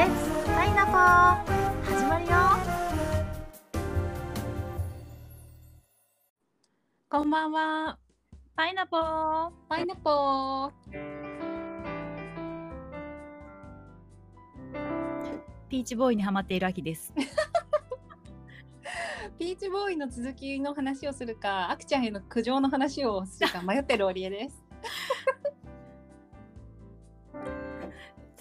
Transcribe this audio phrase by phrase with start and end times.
[0.00, 0.14] レッツ
[0.46, 0.94] パイナポー
[1.94, 2.30] 始まるよ
[7.10, 7.98] こんばんは。
[8.56, 10.70] パイナポーパイナポー。
[15.68, 17.12] ピーチボーイにハマっている秋です
[19.38, 24.69] ピーチボーイの続きの話をするか、あくちゃんへの苦情の話をするか迷ってるオリエです。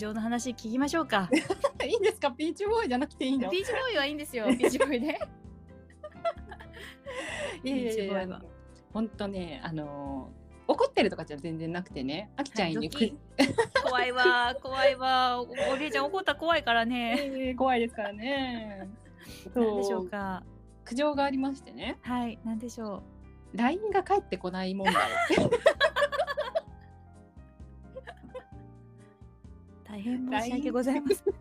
[0.00, 1.28] 情の話聞きましょうか。
[1.84, 3.50] いいんですか、ピーチボーイじゃなくていいの？
[3.50, 4.46] ピーチボーイはいいんですよ。
[4.56, 5.18] ピーチボーイね
[7.62, 8.22] いやいやいや。
[8.22, 8.42] イは。
[8.92, 13.18] 本当ね、あのー怒ってるとかじゃ全然なくてね、あきちゃんにく、ドキ。
[13.82, 14.54] 怖いわ。
[14.62, 15.40] 怖いわ。
[15.40, 17.16] おおりえちゃん怒ったら怖いからね。
[17.20, 18.88] えー怖いですからね。
[19.52, 20.44] 何でしょそうか。
[20.84, 23.02] 苦情がありましてね、はい何でしょ
[23.52, 24.94] LINE が返ってこない問題。
[29.90, 31.34] 大変申し訳ございません。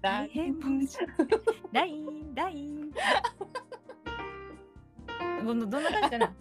[0.00, 1.36] 大変申し訳
[1.72, 2.90] ラインライン
[5.44, 6.34] どんな感じかな？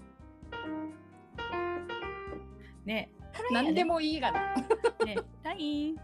[2.85, 3.09] ね
[3.51, 4.55] 何でもいいがな。
[5.05, 5.95] ねライン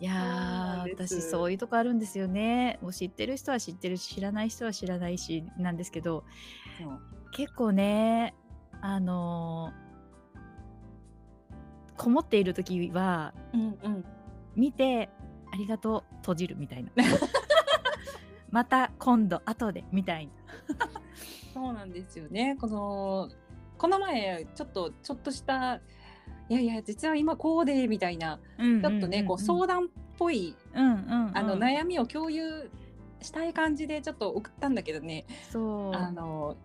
[0.00, 2.78] いや私そういうとこあるんですよね。
[2.82, 6.24] もう知ってる人は知ってるし知らない人は知らないしなんですけど
[7.32, 8.34] 結構ね
[8.80, 9.83] あのー
[11.96, 14.04] こもっている時はうんうん。
[14.56, 15.08] 見て
[15.52, 16.90] ありがとう閉じるみたいな
[18.50, 20.32] また今度後でみたいな
[21.52, 22.56] そうなんですよね。
[22.60, 23.28] この
[23.78, 25.80] この前ちょっとちょっとした
[26.48, 32.70] いやいや実は今こうでみたいなちょっとねこう相談っぽいうんうんうんあの悩みを共有
[33.20, 35.26] したい感じでちょっと送ったんだけどね。
[35.50, 36.56] そうあの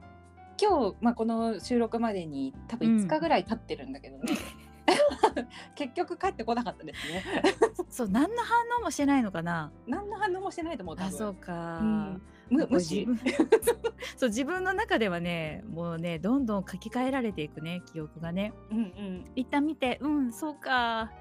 [0.61, 4.33] 今日まあこの収録までに多分5日ぐらい経ってるんだけどね。
[5.75, 7.23] 結局帰ってこなかったですね。
[7.90, 9.72] そう何の反応もしてないのかな。
[9.88, 10.95] 何の反応もしてないと思う。
[11.00, 12.22] あそうか、うん。
[12.50, 13.07] む無視。
[14.18, 18.53] そう自分の中ではねもうねどんどん書き換えられていくね記憶がね。
[18.72, 19.25] うんうん。
[19.35, 21.12] 一旦見てうんそうか。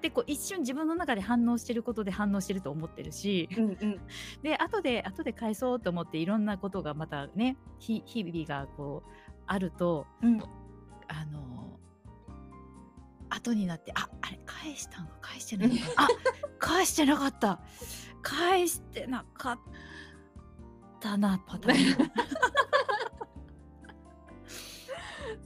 [0.00, 3.48] でこう一瞬自分の中で反応してることで反応してると思ってるし。
[3.56, 4.00] うんうん。
[4.42, 9.10] で後で後で返そうと思っていろんなことがまたねひ日々がこう
[9.46, 10.42] あるとうん。
[11.08, 11.63] あの
[13.34, 15.08] 後になってああれ返したの？
[15.20, 16.08] 返してないの あ
[16.58, 17.60] 返してなかった。
[18.22, 19.58] 返してなかっ
[21.00, 22.10] たなパターン。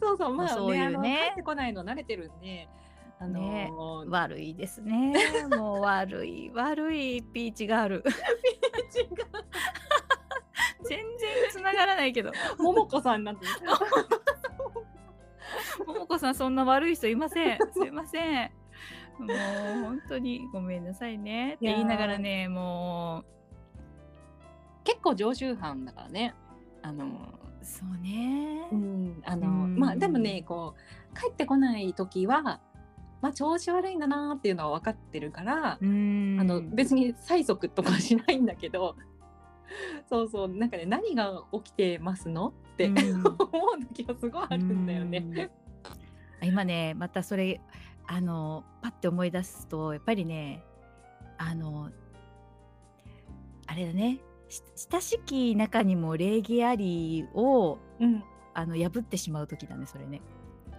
[0.01, 0.99] そうそうまあそういうね。
[0.99, 2.69] ねあの帰ってこないの慣れてるんで。
[3.21, 5.13] あのねー悪いですね。
[5.51, 8.05] もう悪い悪いピーチがある。
[10.85, 12.31] 全然つながらないけど。
[12.59, 13.47] ももこさんなんて。
[16.17, 16.49] さんそ。
[16.49, 17.59] んな悪い人いません。
[17.73, 18.51] すいません。
[19.19, 21.55] もう本当にごめんなさいね。
[21.55, 23.25] って言いながらねも
[24.85, 26.35] 結構常習犯だからね。
[26.83, 28.69] あのうそうね。
[28.73, 29.77] うんあのうん。
[29.77, 30.75] まあでもねこ
[31.13, 32.61] う帰ってこない時は
[33.21, 36.39] まあ調子悪いんだなっていうのは分かってるから、うん。
[36.41, 38.97] あの別に催促とかしないんだけど。
[40.09, 42.97] そうそうなんかね何が起きてますのって、うん。
[43.27, 45.51] 思う時はすごいあるんだよね。
[46.43, 47.61] うん今ねまたそれ
[48.07, 50.63] あのパッて思い出すとやっぱりね
[51.37, 51.91] あの
[53.67, 58.23] あれだねし親しき中にも礼儀ありをうん、
[58.55, 60.21] あの破ってしまう時だねそれね。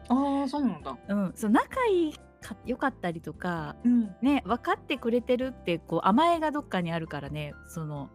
[0.08, 0.98] ああそうなんだ。
[1.08, 8.10] うん、そう仲いいか良かったりとかうんね分かってくれてるってこう甘えがどっかにあるからねその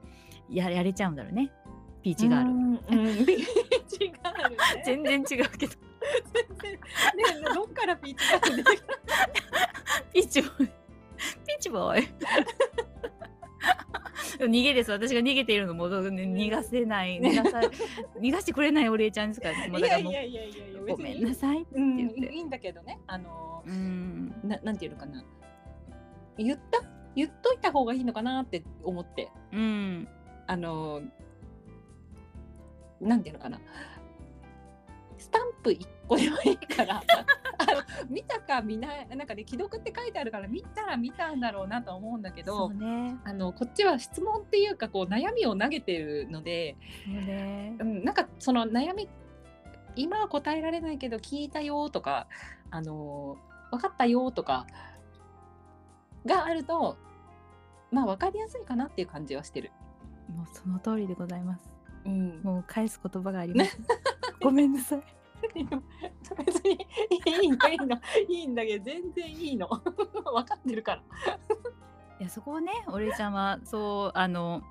[0.50, 1.52] ややれちゃうんだろうね
[2.02, 2.50] ピーチがある。
[2.50, 2.78] うん、うん、
[3.26, 3.46] ピー
[3.86, 4.56] チがある、ね。
[4.84, 5.72] 全然違うけど
[6.32, 6.72] 全然。
[6.72, 8.94] ね、どっからピーチが出てきた。
[10.12, 12.08] ピーチボーイピーチボーイ
[14.38, 17.60] 逃げです私が逃げているのも、ね、逃がせない逃がさ
[18.20, 25.24] 逃がしてくれないお礼ちゃんですから、 ね、もういだからもうやいやいやいやいや、ごめんなささいってうん、言って、いいんだけどね、あのうんななんていうのかな。
[26.36, 26.82] 言った、
[27.14, 30.08] 言っといた方がいいのかなって思って、うん
[30.46, 31.02] あの。
[33.00, 33.60] なんていうのかな。
[35.24, 37.02] スタンプ一個でもいいから。
[37.56, 42.68] あの見たか見ない、なんかね、既読って書いてあるから、見たら見たんだろうなと思うんだけど。
[42.70, 46.76] ねあのこっちは質問っていうかこう悩みを投げてるので、
[47.06, 49.08] そうねうん、なんかその悩み
[49.96, 52.26] 今は答えられないけど聞いたよとか
[52.70, 53.38] あの
[53.70, 54.66] 分かったよとか
[56.26, 56.98] があると
[57.90, 59.70] まあ分かりやすいかなっていう感じはしてる。
[60.28, 61.74] もうその通りでございます
[62.04, 63.78] うん、もう返す言葉があります
[64.40, 65.02] ごめんなさい
[65.48, 69.68] 別にいいのいいのいいんだけど全然いいの。
[70.24, 71.02] 分かってるから。
[72.20, 74.62] いやそこをねお礼ちゃんはそうあの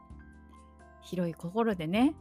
[1.01, 2.15] 広い心でね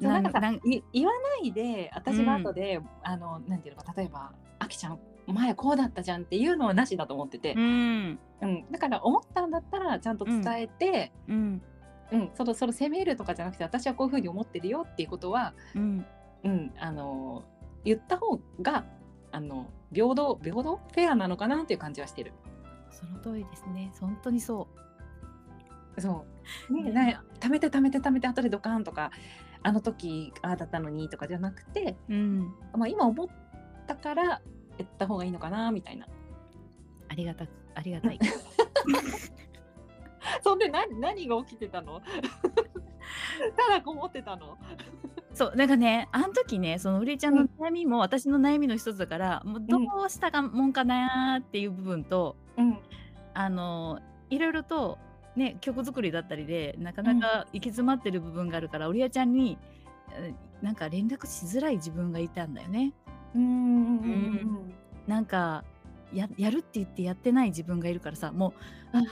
[0.00, 1.12] なんかさなんい言わ
[1.42, 8.18] ないで私が後で、あのなんていうのか例えば「あきちゃん前こうだったじゃん」っていうのはなしだと思ってて、うん。
[8.40, 8.70] うん。
[8.70, 11.62] だから思ったんだったらちゃんと伝えて、うん。
[12.10, 12.30] うん。
[12.34, 16.06] そのその責めるとかじゃなくて私はこういうふうに思ってるよっていうことは、うん
[16.44, 17.44] うん、あの
[17.84, 18.84] 言った方が
[19.32, 22.32] あの平等平等フェアなのかなっていう感じはしてる。
[22.90, 23.92] その通りですね。
[24.00, 24.68] 本当にそ
[25.98, 26.24] そ
[26.70, 29.10] う、ね、ねね貯めて貯めて貯めて後でドカーンとか
[29.62, 32.54] あの時ああだったのにとかじゃなくて、ううん。
[32.74, 33.28] まあ、今思っ
[33.86, 34.42] たから
[34.76, 36.06] 言った方がいいのかなみたいな。
[37.08, 38.18] ありがたくありがたい。
[40.42, 42.00] そんで何何が起きてたの？
[43.56, 44.58] ただこもってたの？
[45.34, 52.78] そうなんかねあの時ねそのうりちゃんの悩みも私の悩みの一つだから、もうどうしたかもんかなーっていう部分と、うん。
[53.34, 54.00] あの
[54.30, 54.96] いろいろと
[55.34, 59.58] ね曲作りだったりでなかなか行き詰まってる部分があるから、おりやちゃんに
[60.12, 60.32] え
[60.62, 62.92] なんか連絡しづらい自分がいたんだよね。
[63.34, 63.46] うんう
[64.06, 64.74] ん
[65.08, 65.64] なんか
[66.12, 68.54] ややるって言ってやってない自分がいるからさも
[68.94, 69.06] う、うん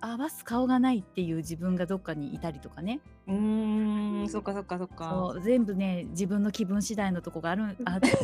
[0.00, 8.16] 合わす顔がないっていう自分がどっかにいたりとかねうんうんそっかそっかそっか全部ね自分の気分次第のとこがあるあ出て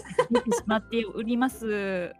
[0.50, 2.12] しまっております。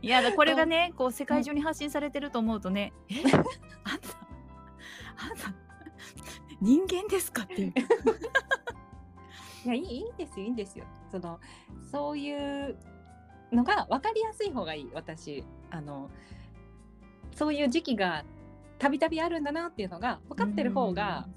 [0.00, 3.42] いやだ これがねこう世界中に発信されてると思うとね「えあんたあん
[5.36, 5.54] た
[6.60, 7.74] 人間ですか?」っていう。
[9.64, 11.38] いやいいいいんですよいいんですよその
[11.92, 12.76] そういう
[13.52, 16.10] のが分かりやすい方がいい私あの
[17.34, 18.24] そういう時期が
[18.82, 21.28] たびたびあるんだなっていうのが分かってる方が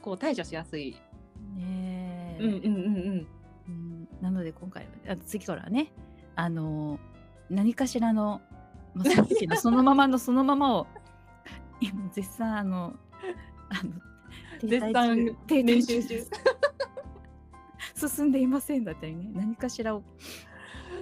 [0.00, 0.96] こう対処しやすい。
[1.54, 3.26] ねえ、うんうんうんうん。
[3.68, 4.08] うん。
[4.22, 5.92] なので今回はあ次からはね
[6.36, 6.98] あの
[7.50, 8.40] 何かしらの、
[8.94, 10.86] まあ、その時 のそのままのそのままを
[11.82, 12.94] 今絶賛あの
[13.68, 13.92] あの
[14.66, 16.30] 絶賛中停練滞習中です。
[18.08, 20.02] 進んでいませんだったりね何かしらを。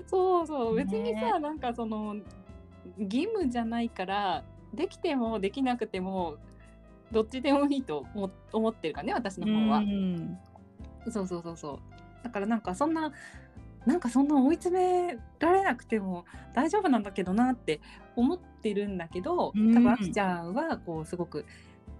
[0.09, 0.75] そうそう。
[0.75, 2.17] 別にねさ、なんかその
[2.99, 4.45] 義務じゃないから
[4.77, 6.37] できてもできなくても
[7.13, 9.79] どっちでもいいと思思ってるからね私の方は。
[9.79, 10.39] うん。
[11.11, 11.79] そうそうそうそう。
[12.25, 13.13] だからなんかそんな
[13.85, 16.25] なんかそんな追い詰められなくても
[16.55, 17.81] 大丈夫なんだけどなって
[18.17, 19.75] 思ってるんだけど、うん。
[19.75, 21.45] 多分あきちゃんはこうすごく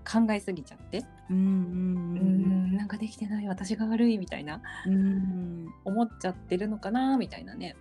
[0.05, 4.61] 考えすぎちゃって、うんなんかできてない私が悪いみたいな。
[4.87, 4.95] うん。
[4.95, 7.77] うん思っちゃってるのかなみたいなね。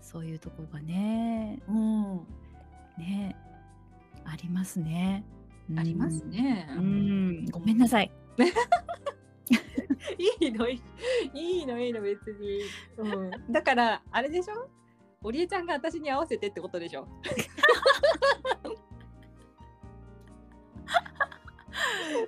[0.00, 1.60] そういうところがね。
[1.68, 2.16] うん、
[2.98, 3.36] ね
[4.24, 5.24] ありますね。
[5.76, 6.66] ありますね。
[6.70, 6.78] うん。
[6.78, 6.80] う
[7.42, 8.10] んごめんなさい。
[10.40, 10.80] いいのい
[11.34, 12.60] いいいのいいの別に、
[12.96, 14.68] うん、だからあれでしょ？
[15.22, 17.06] おりえちゃんが私に合わせてってことでしょ？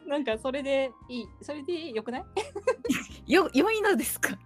[0.06, 3.32] なんかそれでいいそれでよくない？
[3.32, 4.36] よ良いのですか？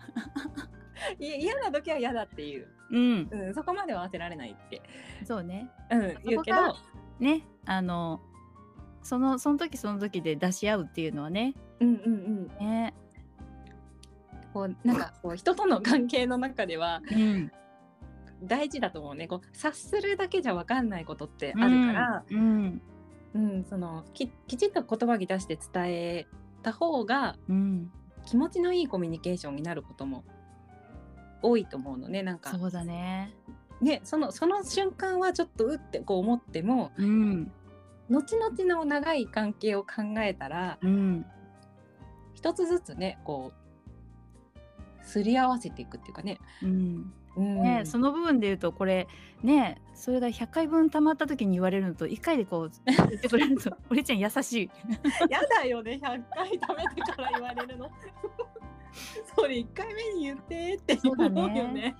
[1.19, 3.28] い嫌な時は嫌だっていう、うん。
[3.31, 4.81] うん、そこまでは合わせられないって、
[5.25, 5.70] そうね。
[5.90, 6.76] うん、言うけど
[7.18, 8.20] ねあの
[9.02, 11.54] そのその時その時で出し合うっていうのはね。
[11.80, 12.94] うんうんうんね。
[14.52, 17.52] こうなんかこう人との関係の中ではうん。
[18.42, 22.82] 大事だと思うねこう察するだけじゃ分かんないことってあるから、うん。
[23.35, 26.26] うん、そのききちっと言葉に出して伝え
[26.62, 27.90] た方がうん。
[28.26, 30.25] 気持ちのいいコミュニケーションになることも
[31.42, 33.32] 多いと思うのねなんかそうだね。
[33.80, 37.52] ねそのその瞬間はちょっとうってこう思ってもうん。
[38.09, 41.26] 後々の長い関係を考えたらうん。
[42.35, 43.66] 一つずつねこう
[45.06, 46.38] すり合わせていくっていうかね。
[46.62, 47.12] うん。
[47.37, 49.09] うん、ね、その部分で言うとこれ
[49.42, 54.71] ねそれが100回分たまった時に言われるのと1回でこう言ってくれると おりちゃん優しい。
[55.28, 56.61] やだよね100回食
[56.97, 57.90] べてから言われるの。
[59.37, 61.97] それ1回目に言ってって思うよね。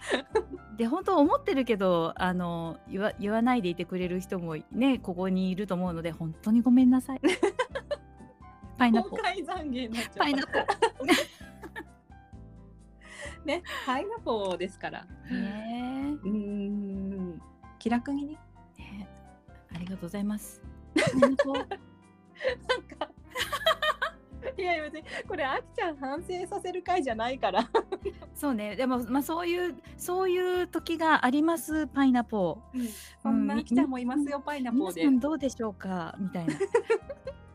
[0.77, 7.21] で本当思ってるけどあの言わ言わないでいてくれる人もねここにいると思うので本当にごめんなさい。
[8.79, 9.23] パイナップル。
[9.23, 10.67] パイナップル。
[13.47, 15.07] ね、パイナポーですから。
[15.31, 17.41] ねうーん、
[17.79, 18.39] 気楽にね。
[18.79, 19.09] えね
[19.73, 20.61] ありがとうございます。
[20.95, 21.37] なん
[24.67, 27.69] やいや別にこれあきちゃん反省させる回じゃないから。
[28.35, 32.91] そうねでもまあそういうそういう時がありますパイナポー。
[33.23, 36.15] そんなあきちゃんもいますよ、パイナポーでどうでしょうか？
[36.19, 36.55] みたいな。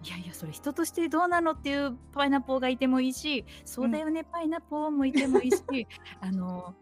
[0.04, 5.88] いやいやそれ人としてどうなのっていうパイナポーがいてもいいしそうだよね、パイナポーもいてもいいし
[6.20, 6.74] あの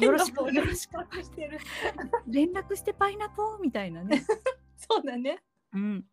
[0.00, 1.58] よろしくよろしく してる。
[2.28, 4.22] 連絡してパイナポーみたいなね
[4.76, 5.42] そうだね。
[5.72, 6.04] うん。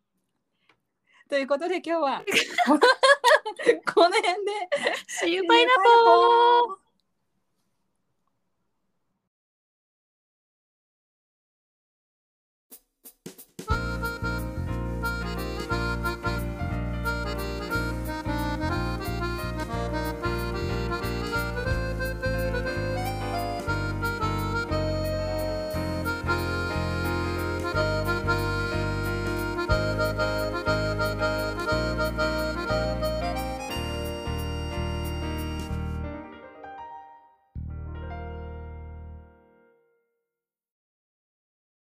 [1.30, 2.24] ということで今日は
[3.94, 4.70] この 辺で。
[5.08, 6.89] See you, パイナポー